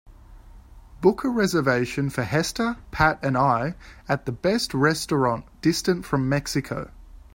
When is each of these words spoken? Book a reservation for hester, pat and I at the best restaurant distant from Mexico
Book 0.99 1.23
a 1.23 1.29
reservation 1.29 2.09
for 2.09 2.23
hester, 2.23 2.77
pat 2.89 3.19
and 3.21 3.37
I 3.37 3.75
at 4.09 4.25
the 4.25 4.31
best 4.31 4.73
restaurant 4.73 5.45
distant 5.61 6.05
from 6.05 6.27
Mexico 6.27 6.89